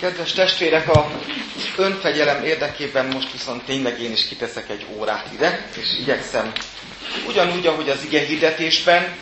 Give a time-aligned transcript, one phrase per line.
[0.00, 1.10] Kedves testvérek, a
[1.76, 6.52] önfegyelem érdekében most viszont tényleg én is kiteszek egy órát ide, és igyekszem.
[7.26, 9.16] Ugyanúgy, ahogy az ige hirdetésben,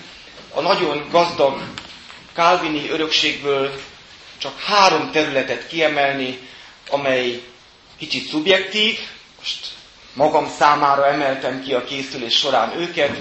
[0.55, 1.63] a nagyon gazdag
[2.35, 3.81] kálvini örökségből
[4.39, 6.39] csak három területet kiemelni,
[6.91, 7.43] amely
[7.99, 8.99] kicsit szubjektív,
[9.39, 9.67] most
[10.13, 13.17] magam számára emeltem ki a készülés során őket,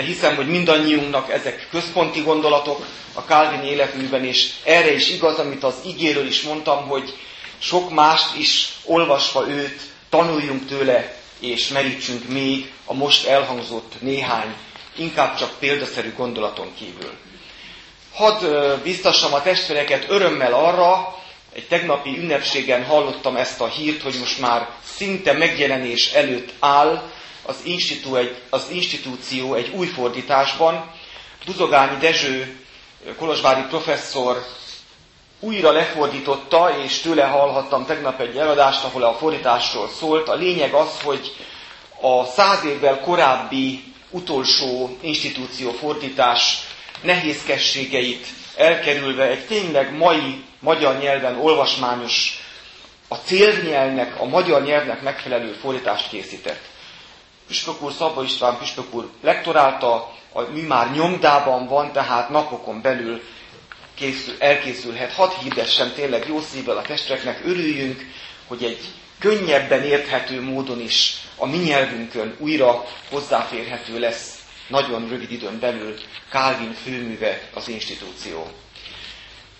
[0.00, 5.64] de hiszem, hogy mindannyiunknak ezek központi gondolatok a Calvin életműben, és erre is igaz, amit
[5.64, 7.14] az igéről is mondtam, hogy
[7.58, 14.54] sok mást is olvasva őt, tanuljunk tőle, és merítsünk még a most elhangzott néhány,
[14.96, 17.12] inkább csak példaszerű gondolaton kívül.
[18.14, 18.44] Hadd
[18.82, 21.18] biztassam a testvéreket örömmel arra,
[21.54, 27.02] egy tegnapi ünnepségen hallottam ezt a hírt, hogy most már szinte megjelenés előtt áll
[27.42, 30.90] az, institú egy, az institúció egy új fordításban.
[31.46, 32.58] Buzogányi Dezső,
[33.16, 34.44] kolozsvári professzor
[35.40, 40.28] újra lefordította, és tőle hallhattam tegnap egy eladást, ahol a fordításról szólt.
[40.28, 41.32] A lényeg az, hogy
[42.00, 46.58] a száz évvel korábbi utolsó institúció fordítás
[47.02, 52.38] nehézkességeit elkerülve egy tényleg mai magyar nyelven olvasmányos,
[53.08, 56.60] a célnyelvnek, a magyar nyelvnek megfelelő fordítást készített.
[57.50, 63.22] Püspök úr, Szabó István Püspök úr lektorálta, a mi már nyomdában van, tehát napokon belül
[63.94, 65.12] készül, elkészülhet.
[65.12, 68.06] Hadd hirdessem tényleg jó szívvel a testreknek, örüljünk,
[68.46, 68.78] hogy egy
[69.18, 75.94] könnyebben érthető módon is a mi nyelvünkön újra hozzáférhető lesz nagyon rövid időn belül
[76.30, 78.46] Calvin főműve az institúció.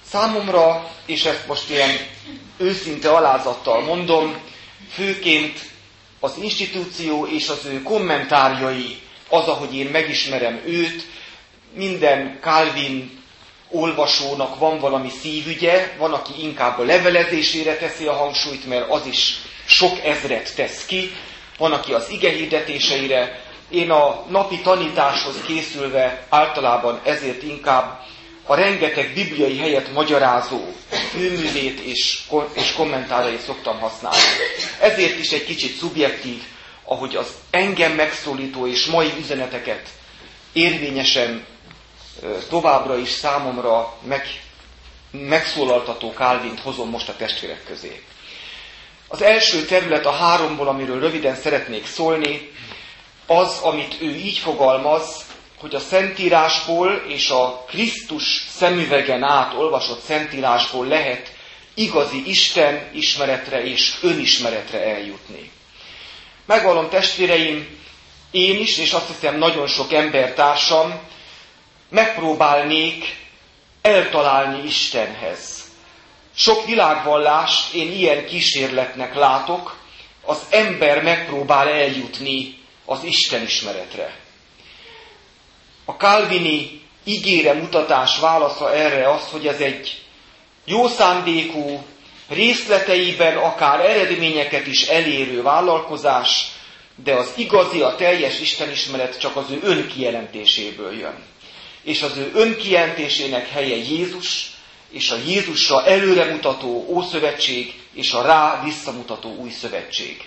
[0.06, 1.96] Számomra, és ezt most ilyen
[2.56, 4.36] őszinte alázattal mondom,
[4.92, 5.58] főként
[6.20, 11.02] az institúció és az ő kommentárjai, az, ahogy én megismerem őt,
[11.74, 13.18] minden Calvin
[13.70, 19.36] olvasónak van valami szívügye, van, aki inkább a levelezésére teszi a hangsúlyt, mert az is
[19.64, 21.10] sok ezret tesz ki,
[21.58, 23.40] van, aki az ige hirdetéseire.
[23.70, 28.00] Én a napi tanításhoz készülve általában ezért inkább
[28.46, 30.60] a rengeteg bibliai helyet magyarázó
[31.10, 32.20] főművét és,
[32.52, 34.18] és kommentárait szoktam használni.
[34.80, 36.42] Ezért is egy kicsit szubjektív,
[36.84, 39.88] ahogy az engem megszólító és mai üzeneteket
[40.52, 41.46] érvényesen
[42.48, 44.26] továbbra is számomra meg,
[45.10, 48.02] megszólaltató Kálvint hozom most a testvérek közé.
[49.08, 52.50] Az első terület a háromból, amiről röviden szeretnék szólni,
[53.26, 55.24] az, amit ő így fogalmaz,
[55.60, 61.32] hogy a Szentírásból és a Krisztus szemüvegen át olvasott Szentírásból lehet
[61.74, 65.50] igazi Isten ismeretre és önismeretre eljutni.
[66.46, 67.78] Megvallom testvéreim,
[68.30, 71.00] én is, és azt hiszem nagyon sok embertársam,
[71.88, 73.16] megpróbálnék
[73.82, 75.64] eltalálni Istenhez.
[76.34, 79.76] Sok világvallást én ilyen kísérletnek látok,
[80.24, 84.18] az ember megpróbál eljutni az Isten ismeretre.
[85.90, 90.02] A Calvini ígére mutatás válasza erre az, hogy ez egy
[90.64, 91.84] jó szándékú,
[92.28, 96.44] részleteiben akár eredményeket is elérő vállalkozás,
[97.04, 101.22] de az igazi, a teljes Istenismeret csak az ő önkijelentéséből jön.
[101.82, 104.50] És az ő önkijelentésének helye Jézus,
[104.90, 110.24] és a Jézusra előremutató Ószövetség, és a rá visszamutató Új Szövetség.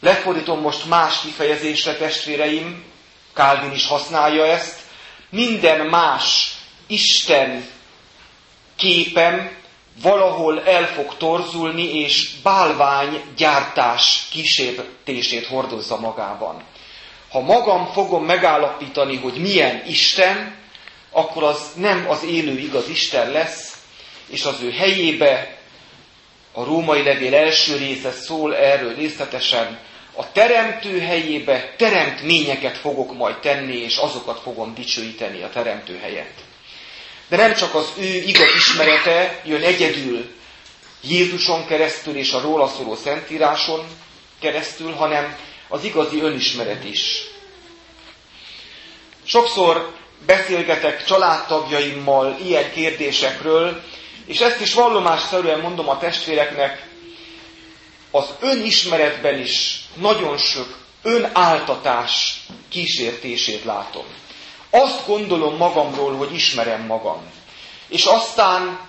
[0.00, 2.92] Lefordítom most más kifejezésre, testvéreim,
[3.34, 4.78] Calvin is használja ezt,
[5.30, 6.54] minden más
[6.86, 7.66] Isten
[8.76, 9.50] képem
[10.02, 16.62] valahol el fog torzulni, és bálvány gyártás kísértését hordozza magában.
[17.30, 20.54] Ha magam fogom megállapítani, hogy milyen Isten,
[21.10, 23.76] akkor az nem az élő igaz Isten lesz,
[24.26, 25.58] és az ő helyébe
[26.52, 29.78] a római levél első része szól erről részletesen,
[30.16, 36.38] a teremtő helyébe teremtményeket fogok majd tenni, és azokat fogom dicsőíteni a teremtő helyett.
[37.28, 40.34] De nem csak az ő igaz ismerete jön egyedül
[41.00, 43.86] Jézuson keresztül és a róla szóló szentíráson
[44.40, 45.36] keresztül, hanem
[45.68, 47.22] az igazi önismeret is.
[49.24, 49.94] Sokszor
[50.26, 53.82] beszélgetek családtagjaimmal ilyen kérdésekről,
[54.26, 56.86] és ezt is vallomásszerűen mondom a testvéreknek,
[58.14, 64.04] az önismeretben is nagyon sok önáltatás kísértését látom.
[64.70, 67.22] Azt gondolom magamról, hogy ismerem magam.
[67.88, 68.80] És aztán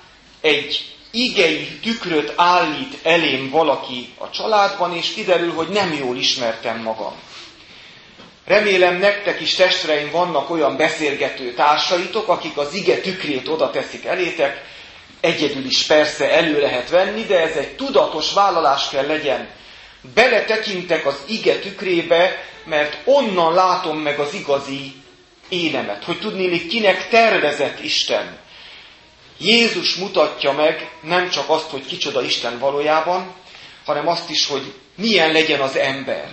[0.41, 7.13] egy igei tükröt állít elém valaki a családban, és kiderül, hogy nem jól ismertem magam.
[8.45, 14.74] Remélem nektek is testreim vannak olyan beszélgető társaitok, akik az ige tükrét oda teszik elétek,
[15.19, 19.49] egyedül is persze elő lehet venni, de ez egy tudatos vállalás kell legyen.
[20.13, 24.93] Beletekintek az ige tükrébe, mert onnan látom meg az igazi
[25.49, 28.37] énemet, hogy tudnélik kinek tervezett Isten.
[29.37, 33.33] Jézus mutatja meg nem csak azt, hogy kicsoda Isten valójában,
[33.85, 36.29] hanem azt is, hogy milyen legyen az ember.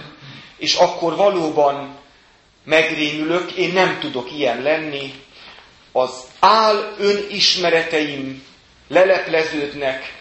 [0.56, 1.98] És akkor valóban
[2.64, 5.14] megrémülök, én nem tudok ilyen lenni,
[5.92, 8.44] az áll önismereteim
[8.92, 10.20] lelepleződnek,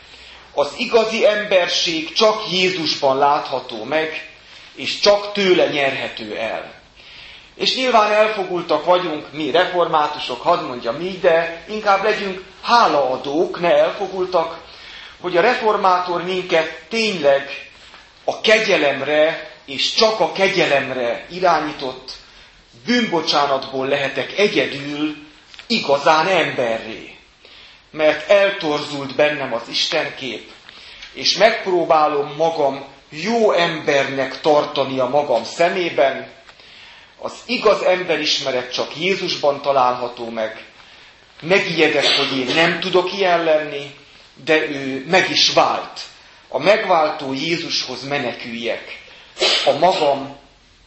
[0.53, 4.29] az igazi emberség csak Jézusban látható meg,
[4.75, 6.73] és csak tőle nyerhető el.
[7.55, 14.57] És nyilván elfogultak vagyunk, mi reformátusok, hadd mondja mi, de inkább legyünk hálaadók, ne elfogultak,
[15.21, 17.71] hogy a reformátor minket tényleg
[18.23, 22.11] a kegyelemre, és csak a kegyelemre irányított
[22.85, 25.15] bűnbocsánatból lehetek egyedül
[25.67, 27.20] igazán emberré.
[27.91, 30.51] Mert eltorzult bennem az Istenkép,
[31.13, 36.29] és megpróbálom magam jó embernek tartani a magam szemében,
[37.17, 40.65] az igaz emberismeret csak Jézusban található meg.
[41.41, 43.95] Megijedek, hogy én nem tudok ilyen lenni,
[44.43, 45.99] de ő meg is vált.
[46.47, 48.99] A megváltó Jézushoz meneküljek
[49.65, 50.37] a magam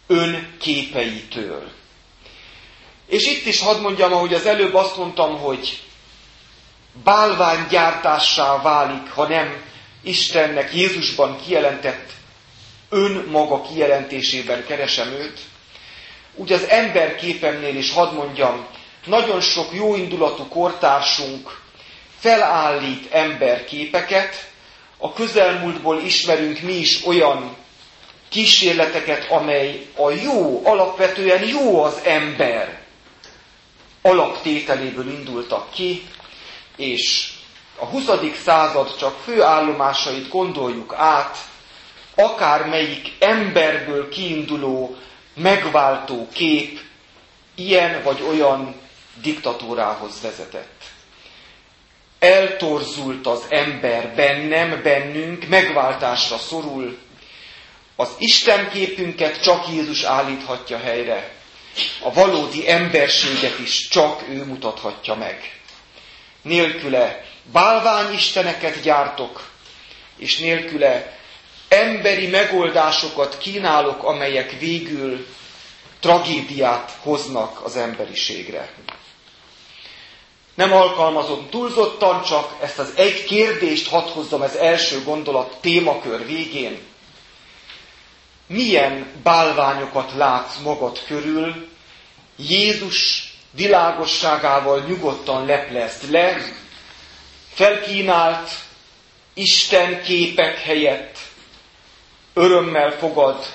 [0.06, 1.70] önképeitől.
[3.06, 5.82] És itt is hadd mondjam, ahogy az előbb azt mondtam, hogy
[7.02, 9.62] bálványgyártássá válik, ha nem
[10.02, 12.10] Istennek Jézusban kijelentett
[12.88, 15.40] önmaga kijelentésében keresem őt,
[16.34, 18.66] úgy az emberképemnél is hadd mondjam,
[19.04, 21.60] nagyon sok jóindulatú kortársunk
[22.18, 24.52] felállít emberképeket,
[24.98, 27.56] a közelmúltból ismerünk mi is olyan
[28.28, 32.80] kísérleteket, amely a jó, alapvetően jó az ember
[34.02, 36.02] alaptételéből indultak ki,
[36.76, 37.32] és
[37.78, 38.04] a 20.
[38.44, 41.38] század csak főállomásait gondoljuk át,
[42.14, 44.96] akármelyik emberből kiinduló
[45.34, 46.80] megváltó kép
[47.54, 48.74] ilyen vagy olyan
[49.22, 50.82] diktatúrához vezetett.
[52.18, 56.98] Eltorzult az ember bennem, bennünk, megváltásra szorul.
[57.96, 61.32] Az Isten képünket csak Jézus állíthatja helyre.
[62.02, 65.62] A valódi emberséget is csak ő mutathatja meg.
[66.44, 69.48] Nélküle bálványisteneket gyártok,
[70.16, 71.18] és nélküle
[71.68, 75.26] emberi megoldásokat kínálok, amelyek végül
[76.00, 78.72] tragédiát hoznak az emberiségre.
[80.54, 86.78] Nem alkalmazom túlzottan, csak ezt az egy kérdést hadd hozzam az első gondolat témakör végén.
[88.46, 91.68] Milyen bálványokat látsz magad körül,
[92.36, 96.52] Jézus világosságával nyugodtan leplezd le,
[97.54, 98.50] felkínált
[99.34, 101.18] Isten képek helyett
[102.34, 103.46] örömmel fogad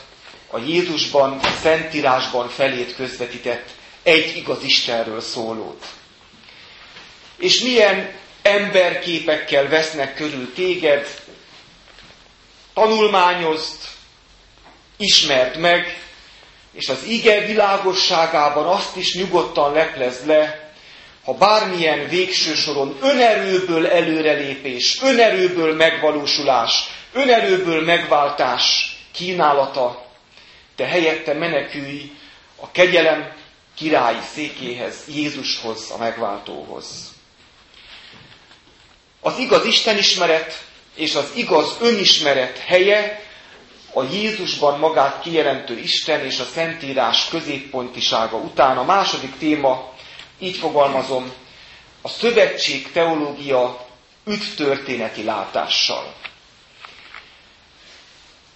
[0.48, 3.70] a Jézusban, a Szentírásban felét közvetített
[4.04, 5.86] egy igaz Istenről szólót.
[7.38, 8.12] És milyen
[8.42, 11.22] emberképekkel vesznek körül téged,
[12.74, 13.78] tanulmányozd,
[14.98, 16.09] ismerd meg,
[16.74, 20.72] és az ige világosságában azt is nyugodtan leplezd le,
[21.24, 30.06] ha bármilyen végső soron önerőből előrelépés, önerőből megvalósulás, önerőből megváltás kínálata,
[30.76, 32.12] te helyette menekülj
[32.56, 33.32] a kegyelem
[33.76, 36.86] királyi székéhez, Jézushoz, a megváltóhoz.
[39.22, 40.64] Az igaz Istenismeret
[40.96, 43.29] és az igaz önismeret helye
[43.94, 49.94] a Jézusban magát kijelentő Isten és a Szentírás középpontisága után a második téma,
[50.40, 51.32] így fogalmazom,
[52.02, 53.86] a szövetség teológia
[54.26, 56.14] üdvtörténeti látással.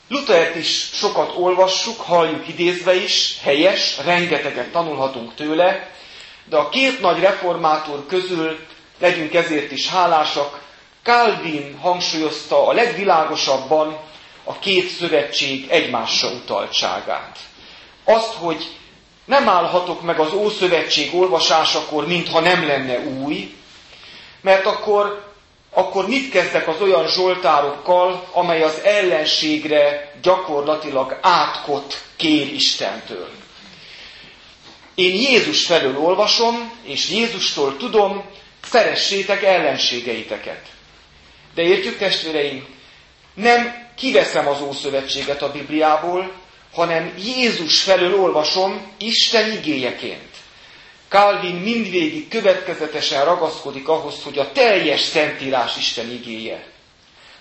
[0.07, 5.89] Luthert is sokat olvassuk, halljuk idézve is, helyes, rengeteget tanulhatunk tőle,
[6.45, 8.59] de a két nagy reformátor közül
[8.99, 10.61] legyünk ezért is hálásak,
[11.03, 13.99] Calvin hangsúlyozta a legvilágosabban
[14.43, 17.39] a két szövetség egymásra utaltságát.
[18.03, 18.67] Azt, hogy
[19.25, 23.55] nem állhatok meg az Ószövetség olvasásakor, mintha nem lenne új,
[24.41, 25.31] mert akkor
[25.75, 33.29] akkor mit kezdek az olyan zsoltárokkal, amely az ellenségre gyakorlatilag átkot kér Istentől?
[34.95, 38.23] Én Jézus felől olvasom, és Jézustól tudom,
[38.63, 40.62] szeressétek ellenségeiteket.
[41.55, 42.65] De értjük, testvéreim,
[43.33, 46.31] nem kiveszem az Ószövetséget a Bibliából,
[46.73, 50.31] hanem Jézus felől olvasom Isten igéjeként.
[51.09, 56.67] Calvin mindvégig következetesen ragaszkodik ahhoz, hogy a teljes szentírás Isten igéje.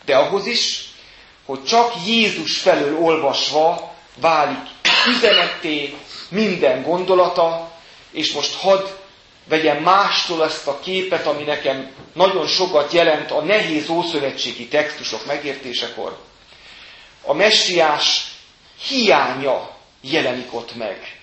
[0.04, 0.84] De ahhoz is,
[1.44, 4.68] hogy csak Jézus felől olvasva válik
[5.08, 5.94] üzenetté
[6.28, 7.72] minden gondolata,
[8.10, 8.86] és most hadd
[9.48, 16.18] vegyem mástól ezt a képet, ami nekem nagyon sokat jelent a nehéz ószövetségi textusok megértésekor.
[17.24, 18.32] A messiás
[18.88, 21.20] hiánya jelenik ott meg.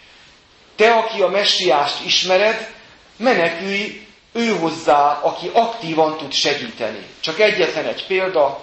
[0.75, 2.73] Te, aki a messiást ismered,
[3.17, 7.05] menekülj ő hozzá, aki aktívan tud segíteni.
[7.19, 8.59] Csak egyetlen egy példa,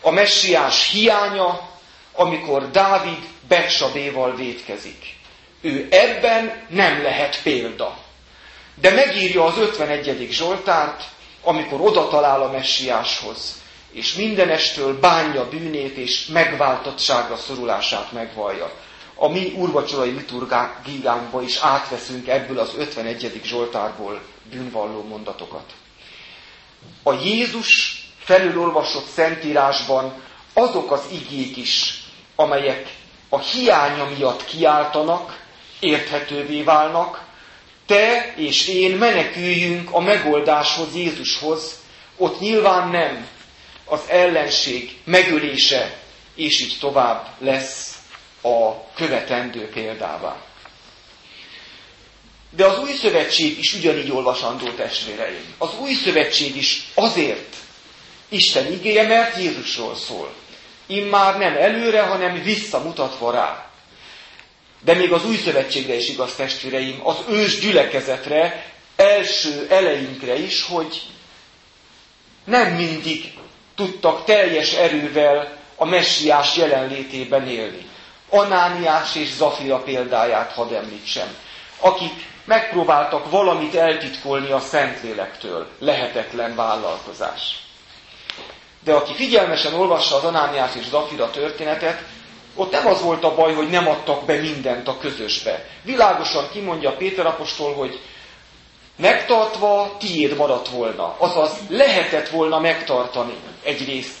[0.00, 1.68] a messiás hiánya,
[2.12, 5.18] amikor Dávid Becsabéval vétkezik.
[5.60, 7.96] Ő ebben nem lehet példa.
[8.74, 10.28] De megírja az 51.
[10.30, 11.04] Zsoltárt,
[11.42, 13.59] amikor oda talál a messiáshoz,
[13.92, 18.72] és mindenestől bánja bűnét és megváltottságra szorulását megvallja.
[19.14, 23.40] A mi urvacsorai liturgánkba is átveszünk ebből az 51.
[23.44, 24.20] Zsoltárból
[24.50, 25.72] bűnvalló mondatokat.
[27.02, 32.02] A Jézus felülolvasott szentírásban azok az igék is,
[32.36, 32.94] amelyek
[33.28, 35.44] a hiánya miatt kiáltanak,
[35.80, 37.24] érthetővé válnak,
[37.86, 41.78] te és én meneküljünk a megoldáshoz, Jézushoz,
[42.16, 43.26] ott nyilván nem
[43.90, 45.98] az ellenség megölése,
[46.34, 47.98] és így tovább lesz
[48.42, 50.42] a követendő példává.
[52.50, 55.54] De az új szövetség is ugyanígy olvasandó testvéreim.
[55.58, 57.56] Az új szövetség is azért
[58.28, 60.34] Isten igéje, mert Jézusról szól.
[60.86, 63.70] Immár nem előre, hanem visszamutatva rá.
[64.84, 68.66] De még az új szövetségre is igaz, testvéreim, az ős gyülekezetre,
[68.96, 71.02] első elejünkre is, hogy
[72.44, 73.32] nem mindig
[73.80, 77.88] tudtak teljes erővel a messiás jelenlétében élni.
[78.30, 81.36] Anániás és Zafira példáját hadd említsem,
[81.80, 82.12] akik
[82.44, 85.66] megpróbáltak valamit eltitkolni a Szentlélektől.
[85.78, 87.58] Lehetetlen vállalkozás.
[88.84, 92.02] De aki figyelmesen olvassa az Anániás és Zafira történetet,
[92.54, 95.64] ott nem az volt a baj, hogy nem adtak be mindent a közösbe.
[95.82, 98.00] Világosan kimondja Péter apostol, hogy
[99.00, 101.14] megtartva tiéd maradt volna.
[101.18, 104.18] Azaz lehetett volna megtartani egy részt.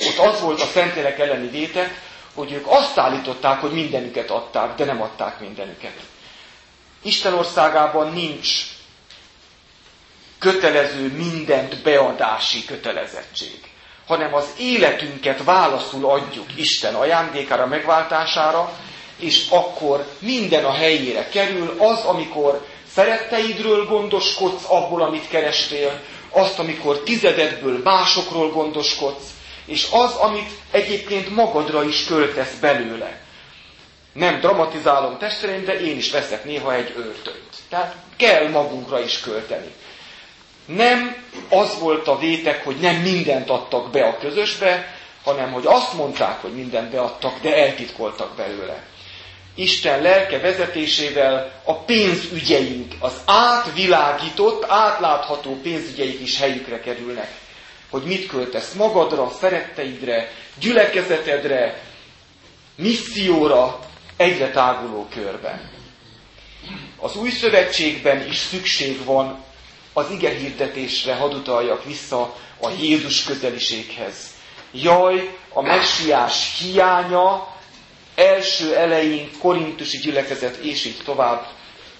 [0.00, 2.00] Ott az volt a Szentlélek elleni vétek,
[2.34, 5.94] hogy ők azt állították, hogy mindenüket adták, de nem adták mindenüket.
[7.02, 8.48] Isten országában nincs
[10.38, 13.70] kötelező mindent beadási kötelezettség
[14.06, 18.72] hanem az életünket válaszul adjuk Isten ajándékára, megváltására,
[19.16, 26.98] és akkor minden a helyére kerül, az, amikor szeretteidről gondoskodsz abból, amit kerestél, azt, amikor
[26.98, 29.26] tizededből másokról gondoskodsz,
[29.64, 33.20] és az, amit egyébként magadra is költesz belőle.
[34.12, 37.54] Nem dramatizálom testvéreim, de én is veszek néha egy öltönyt.
[37.68, 39.72] Tehát kell magunkra is költeni.
[40.66, 41.16] Nem
[41.48, 44.94] az volt a vétek, hogy nem mindent adtak be a közösbe,
[45.24, 48.82] hanem hogy azt mondták, hogy mindent beadtak, de eltitkoltak belőle.
[49.54, 57.30] Isten lelke vezetésével a pénzügyeink, az átvilágított, átlátható pénzügyeik is helyükre kerülnek.
[57.90, 61.82] Hogy mit költesz magadra, szeretteidre, gyülekezetedre,
[62.74, 63.78] misszióra,
[64.16, 65.70] egyre táguló körben.
[67.00, 69.44] Az új szövetségben is szükség van
[69.92, 74.16] az ige hirdetésre hadd utaljak vissza a Jézus közeliséghez.
[74.72, 77.51] Jaj, a messiás hiánya
[78.22, 81.46] első elején korintusi gyülekezet és így tovább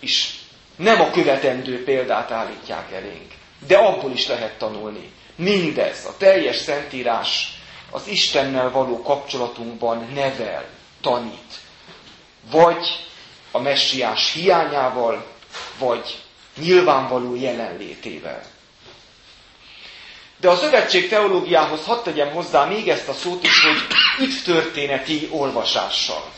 [0.01, 0.35] is
[0.77, 3.33] nem a követendő példát állítják elénk.
[3.67, 5.11] De abból is lehet tanulni.
[5.37, 7.61] Mindez, a teljes szentírás
[7.91, 10.65] az Istennel való kapcsolatunkban nevel,
[11.01, 11.61] tanít.
[12.51, 12.87] Vagy
[13.51, 15.27] a messiás hiányával,
[15.79, 16.19] vagy
[16.61, 18.43] nyilvánvaló jelenlétével.
[20.43, 23.77] De a szövetség teológiához hadd tegyem hozzá még ezt a szót is, hogy
[24.27, 26.31] üdvtörténeti olvasással.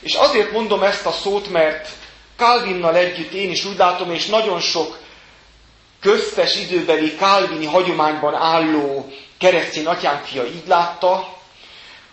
[0.00, 1.88] És azért mondom ezt a szót, mert
[2.36, 4.98] Calvinnal együtt én is úgy látom, és nagyon sok
[6.00, 11.36] köztes időbeli Calvini hagyományban álló keresztény atyánfia így látta,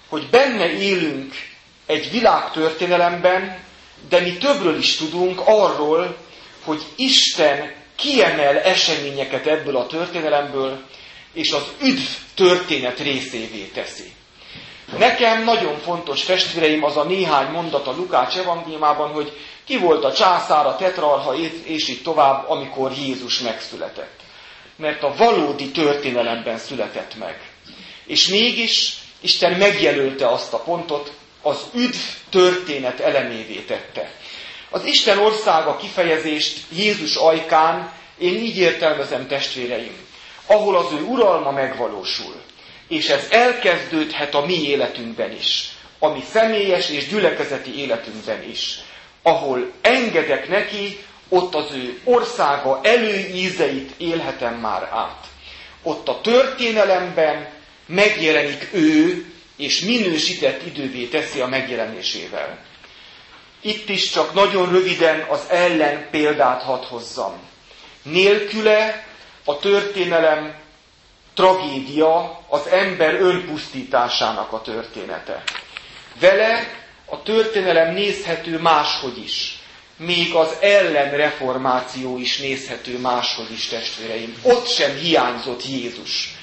[0.10, 1.34] hogy benne élünk
[1.86, 3.60] egy világtörténelemben,
[4.10, 6.18] de mi többről is tudunk arról,
[6.64, 10.82] hogy Isten kiemel eseményeket ebből a történelemből,
[11.36, 12.02] és az üdv
[12.36, 14.14] történet részévé teszi.
[14.98, 19.32] Nekem nagyon fontos testvéreim az a néhány mondat a Lukács evangéliumában, hogy
[19.66, 24.20] ki volt a császár, a tetrarha, és így tovább, amikor Jézus megszületett.
[24.76, 27.50] Mert a valódi történelemben született meg.
[28.06, 31.12] És mégis Isten megjelölte azt a pontot,
[31.42, 31.98] az üdv
[32.30, 34.12] történet elemévé tette.
[34.70, 40.05] Az Isten országa kifejezést Jézus ajkán én így értelmezem testvéreim,
[40.46, 42.42] ahol az ő uralma megvalósul.
[42.88, 48.80] És ez elkezdődhet a mi életünkben is, a mi személyes és gyülekezeti életünkben is.
[49.22, 51.00] Ahol engedek neki,
[51.30, 55.26] ott az ő országa előízeit élhetem már át.
[55.84, 57.48] Ott a történelemben
[57.86, 59.26] megjelenik ő,
[59.58, 62.58] és minősített idővé teszi a megjelenésével.
[63.62, 67.34] Itt is csak nagyon röviden az ellen példát hadd hozzam.
[68.04, 69.06] Nélküle
[69.46, 70.56] a történelem
[71.34, 75.44] tragédia az ember önpusztításának a története.
[76.20, 79.60] Vele a történelem nézhető máshogy is.
[79.98, 84.36] Még az ellenreformáció is nézhető máshogy is, testvéreim.
[84.42, 86.36] Ott sem hiányzott Jézus.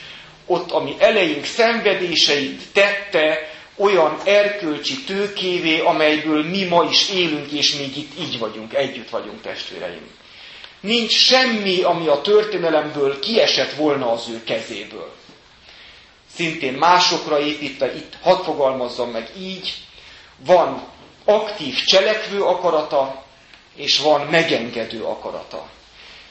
[0.47, 7.97] Ott, ami eleink szenvedéseit tette, olyan erkölcsi tőkévé, amelyből mi ma is élünk, és még
[7.97, 10.21] itt így vagyunk, együtt vagyunk, testvéreim.
[10.83, 15.13] Nincs semmi, ami a történelemből kiesett volna az ő kezéből.
[16.35, 19.75] Szintén másokra építve, itt hadd fogalmazzam meg így,
[20.47, 20.83] van
[21.25, 23.25] aktív cselekvő akarata,
[23.75, 25.69] és van megengedő akarata.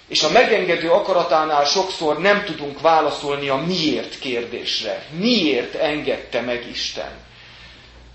[0.08, 5.06] És a megengedő akaratánál sokszor nem tudunk válaszolni a miért kérdésre.
[5.10, 7.12] Miért engedte meg Isten?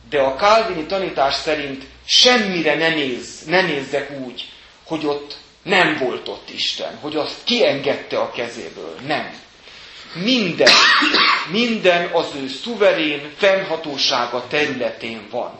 [0.08, 4.44] De a kálvini tanítás szerint semmire ne, néz, ne nézzek úgy,
[4.86, 8.94] hogy ott nem volt ott Isten, hogy azt kiengedte a kezéből.
[9.06, 9.34] Nem.
[10.14, 10.72] Minden,
[11.50, 15.58] minden az ő szuverén fennhatósága területén van.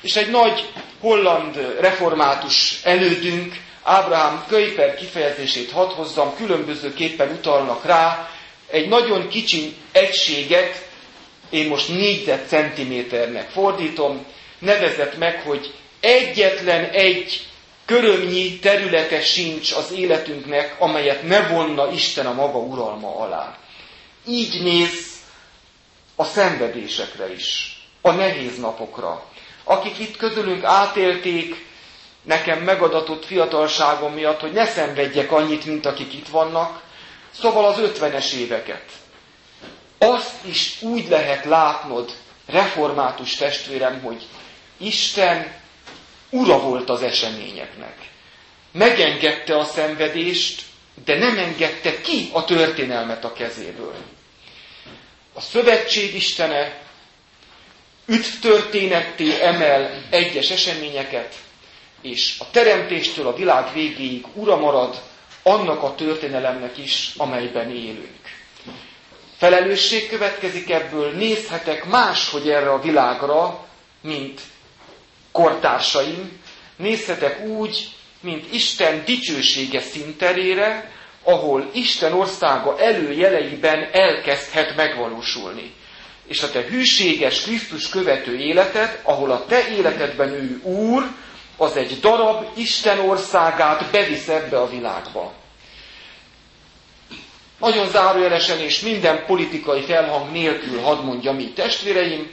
[0.00, 0.68] És egy nagy
[1.00, 8.30] holland református elődünk, Ábrahám Kuyper kifejezését hadd hozzam, különbözőképpen utalnak rá,
[8.70, 10.88] egy nagyon kicsi egységet,
[11.50, 14.24] én most négyzetcentiméternek fordítom,
[14.58, 17.46] nevezett meg, hogy egyetlen egy
[17.84, 23.56] körömnyi területe sincs az életünknek, amelyet ne vonna Isten a maga uralma alá.
[24.26, 25.12] Így néz
[26.16, 29.24] a szenvedésekre is, a nehéz napokra.
[29.64, 31.66] Akik itt közülünk átélték
[32.22, 36.82] nekem megadatott fiatalságom miatt, hogy ne szenvedjek annyit, mint akik itt vannak,
[37.40, 38.84] szóval az ötvenes éveket.
[39.98, 42.12] Azt is úgy lehet látnod,
[42.46, 44.26] református testvérem, hogy
[44.76, 45.54] Isten
[46.32, 47.96] ura volt az eseményeknek.
[48.72, 50.62] Megengedte a szenvedést,
[51.04, 53.94] de nem engedte ki a történelmet a kezéből.
[55.32, 56.80] A szövetség istene
[58.06, 61.34] üdvtörténetté emel egyes eseményeket,
[62.02, 65.00] és a teremtéstől a világ végéig ura marad
[65.42, 68.18] annak a történelemnek is, amelyben élünk.
[69.36, 73.66] Felelősség következik ebből, nézhetek máshogy erre a világra,
[74.00, 74.40] mint
[75.32, 76.40] kortársaim,
[76.76, 77.88] nézhetek úgy,
[78.20, 80.90] mint Isten dicsősége szinterére,
[81.22, 85.72] ahol Isten országa előjeleiben elkezdhet megvalósulni.
[86.26, 91.06] És a te hűséges Krisztus követő életed, ahol a te életedben ő Úr,
[91.56, 95.32] az egy darab Isten országát bevisz ebbe a világba.
[97.58, 102.30] Nagyon zárójelesen és minden politikai felhang nélkül hadd mondjam így testvéreim,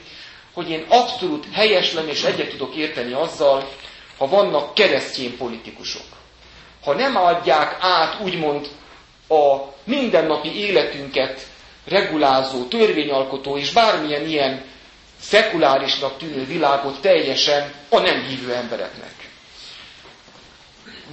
[0.54, 3.68] hogy én abszolút helyeslem és egyet tudok érteni azzal,
[4.18, 6.04] ha vannak keresztény politikusok.
[6.84, 8.68] Ha nem adják át úgymond
[9.28, 11.46] a mindennapi életünket
[11.84, 14.64] regulázó, törvényalkotó és bármilyen ilyen
[15.20, 19.14] szekulárisnak tűnő világot teljesen a nem hívő embereknek.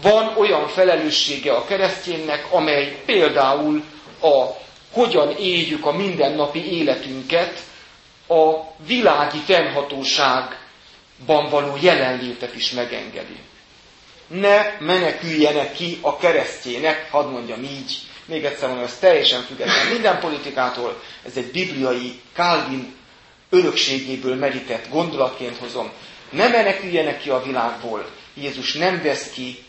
[0.01, 3.83] Van olyan felelőssége a kereszténynek, amely például
[4.21, 4.45] a
[4.91, 7.59] hogyan éljük a mindennapi életünket,
[8.27, 13.37] a világi fennhatóságban való jelenlétet is megengedi.
[14.27, 20.19] Ne meneküljenek ki a keresztjének, hadd mondjam így, még egyszer mondom, ez teljesen független minden
[20.19, 22.95] politikától, ez egy bibliai Calvin
[23.49, 25.91] örökségéből merített gondolatként hozom.
[26.29, 28.09] Ne meneküljenek ki a világból.
[28.33, 29.63] Jézus nem vesz ki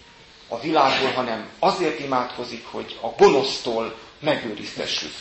[0.49, 5.13] a világból, hanem azért imádkozik, hogy a gonosztól megőriztessük.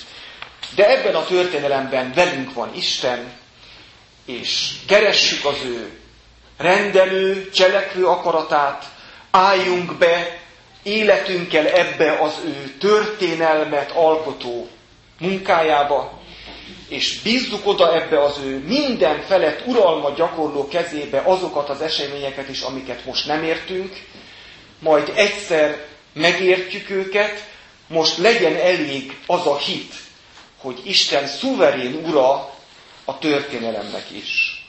[0.76, 3.34] De ebben a történelemben velünk van Isten,
[4.26, 6.00] és keressük az ő
[6.58, 8.86] rendelő, cselekvő akaratát,
[9.32, 10.40] álljunk be
[10.84, 14.68] életünkkel ebbe az ő történelmet alkotó
[15.20, 16.20] munkájába,
[16.88, 22.62] és bízzuk oda ebbe az ő minden felett uralma gyakorló kezébe azokat az eseményeket is,
[22.62, 24.02] amiket most nem értünk,
[24.80, 27.44] majd egyszer megértjük őket,
[27.88, 29.94] most legyen elég az a hit,
[30.58, 32.54] hogy Isten szuverén ura
[33.06, 34.62] a történelemnek is.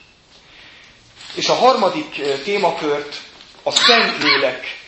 [1.35, 3.21] És a harmadik témakört
[3.63, 4.79] a Szentlélek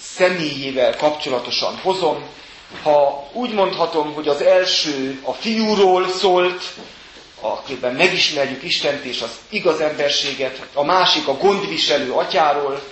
[0.00, 2.22] személyével kapcsolatosan hozom.
[2.82, 6.62] Ha úgy mondhatom, hogy az első a fiúról szólt,
[7.40, 12.82] akiben megismerjük Istent és az igaz emberséget, a másik a gondviselő atyáról,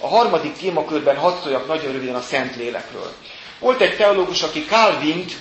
[0.00, 3.12] a harmadik témakörben hadd szóljak nagyon röviden a Szentlélekről.
[3.58, 5.32] Volt egy teológus, aki Calvint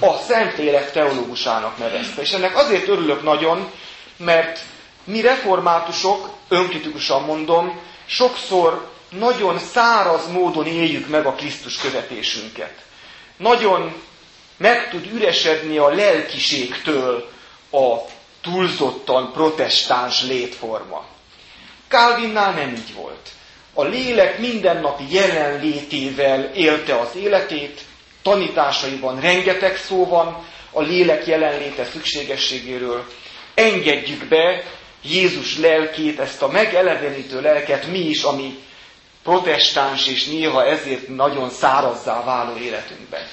[0.00, 2.20] a Szentlélek teológusának nevezte.
[2.20, 3.70] És ennek azért örülök nagyon,
[4.16, 4.60] mert
[5.04, 12.74] mi reformátusok, önkritikusan mondom, sokszor nagyon száraz módon éljük meg a Krisztus követésünket.
[13.36, 13.94] Nagyon
[14.56, 17.30] meg tud üresedni a lelkiségtől
[17.72, 17.94] a
[18.40, 21.04] túlzottan protestáns létforma.
[21.88, 23.28] Calvinnál nem így volt.
[23.74, 27.80] A lélek mindennapi jelenlétével élte az életét,
[28.22, 33.04] tanításaiban rengeteg szó van a lélek jelenléte szükségességéről.
[33.54, 34.62] Engedjük be
[35.02, 38.58] Jézus lelkét, ezt a megelevenítő lelket mi is, ami
[39.22, 43.26] protestáns és néha ezért nagyon szárazzá váló életünkben.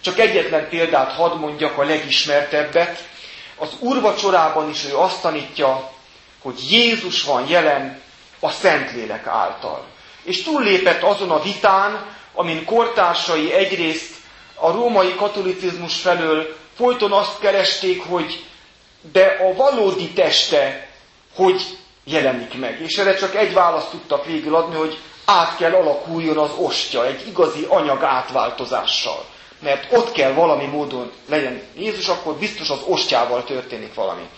[0.00, 3.08] Csak egyetlen példát hadd mondjak, a legismertebbet.
[3.56, 5.92] Az úrvacsorában is ő azt tanítja,
[6.42, 8.02] hogy Jézus van jelen
[8.44, 9.84] a Szentlélek által.
[10.22, 14.14] És túllépett azon a vitán, amin kortársai egyrészt
[14.54, 18.44] a római katolicizmus felől folyton azt keresték, hogy
[19.12, 20.88] de a valódi teste
[21.34, 21.62] hogy
[22.04, 22.80] jelenik meg.
[22.80, 27.26] És erre csak egy választ tudtak végül adni, hogy át kell alakuljon az ostya egy
[27.26, 29.24] igazi anyag átváltozással.
[29.58, 34.28] Mert ott kell valami módon legyen Jézus, akkor biztos az ostjával történik valami.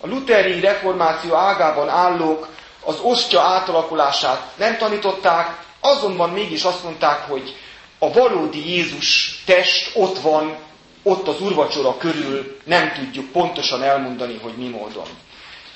[0.00, 2.48] A luteri reformáció ágában állók
[2.84, 7.56] az ostya átalakulását nem tanították, azonban mégis azt mondták, hogy
[7.98, 10.56] a valódi Jézus test ott van,
[11.02, 15.06] ott az urvacsora körül, nem tudjuk pontosan elmondani, hogy mi módon.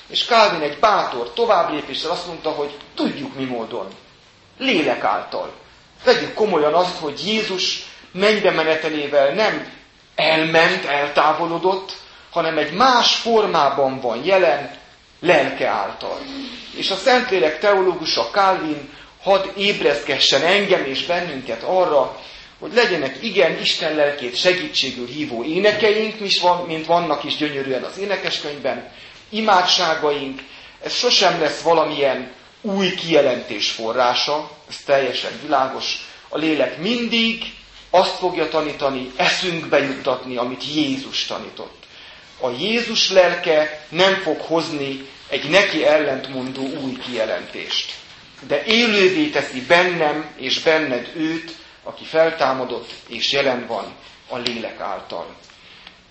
[0.07, 3.87] És Calvin egy bátor továbblépéssel azt mondta, hogy tudjuk mi módon.
[4.57, 5.53] Lélek által.
[6.03, 9.73] Vegyük komolyan azt, hogy Jézus mennybe menetelével nem
[10.15, 11.95] elment, eltávolodott,
[12.31, 14.77] hanem egy más formában van jelen,
[15.25, 16.19] lelke által.
[16.75, 18.89] És a Szentlélek teológusa Calvin
[19.21, 22.19] hadd ébreszkessen engem és bennünket arra,
[22.59, 26.15] hogy legyenek igen Isten lelkét segítségül hívó énekeink,
[26.67, 28.91] mint vannak is gyönyörűen az énekeskönyvben,
[29.29, 30.41] imádságaink,
[30.83, 36.07] ez sosem lesz valamilyen új kijelentés forrása, ez teljesen világos.
[36.29, 37.43] A lélek mindig
[37.89, 41.83] azt fogja tanítani, eszünkbe juttatni, amit Jézus tanított.
[42.39, 47.93] A Jézus lelke nem fog hozni egy neki ellentmondó új kijelentést.
[48.47, 53.95] De élővé teszi bennem és benned őt, aki feltámadott és jelen van
[54.29, 55.35] a lélek által.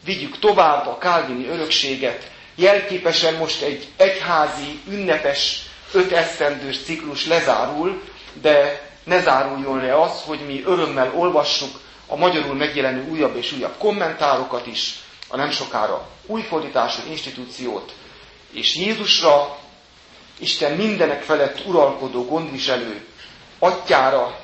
[0.04, 8.02] Vigyük tovább a kálvini örökséget, jelképesen most egy egyházi, ünnepes, öt esztendős ciklus lezárul,
[8.40, 13.74] de ne záruljon le az, hogy mi örömmel olvassuk a magyarul megjelenő újabb és újabb
[13.78, 14.94] kommentárokat is,
[15.28, 17.92] a nem sokára új fordítású institúciót,
[18.54, 19.58] és Jézusra,
[20.38, 23.06] Isten mindenek felett uralkodó gondviselő,
[23.58, 24.40] atyára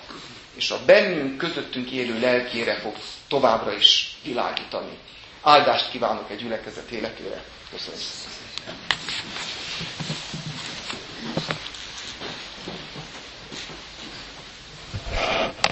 [0.55, 2.97] és a bennünk közöttünk élő lelkére fog
[3.29, 4.99] továbbra is világítani.
[5.43, 7.45] Áldást kívánok egy gyülekezet életére.
[7.71, 8.01] Köszönöm.